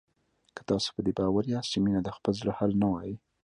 که 0.55 0.61
تاسو 0.69 0.89
په 0.95 1.01
دې 1.05 1.11
باور 1.19 1.43
یاست 1.53 1.69
چې 1.71 1.77
مينه 1.85 1.99
د 2.03 2.09
خپل 2.17 2.31
زړه 2.39 2.51
حال 2.57 2.71
نه 2.81 2.87
وايي 2.93 3.15